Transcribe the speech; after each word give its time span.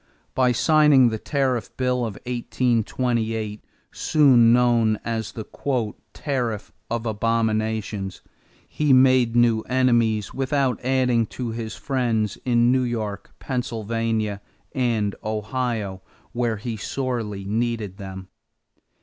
By 0.33 0.51
signing 0.51 1.09
the 1.09 1.19
Tariff 1.19 1.77
Bill 1.77 1.97
of 2.05 2.15
1828, 2.25 3.63
soon 3.91 4.51
known 4.51 4.97
as 5.05 5.31
the 5.33 5.45
"Tariff 6.11 6.73
of 6.89 7.05
Abominations," 7.05 8.21
he 8.67 8.93
made 8.93 9.35
new 9.35 9.61
enemies 9.69 10.33
without 10.33 10.83
adding 10.83 11.27
to 11.27 11.51
his 11.51 11.75
friends 11.75 12.39
in 12.45 12.71
New 12.71 12.81
York, 12.81 13.35
Pennsylvania, 13.37 14.41
and 14.73 15.13
Ohio 15.23 16.01
where 16.31 16.57
he 16.57 16.77
sorely 16.77 17.45
needed 17.45 17.97
them. 17.97 18.27